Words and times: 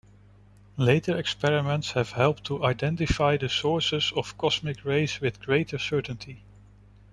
Later 0.77 1.15
experiments 1.15 1.91
have 1.91 2.13
helped 2.13 2.43
to 2.45 2.65
identify 2.65 3.37
the 3.37 3.49
sources 3.49 4.11
of 4.15 4.35
cosmic 4.35 4.83
rays 4.83 5.21
with 5.21 5.39
greater 5.39 5.77
certainty. 5.77 6.43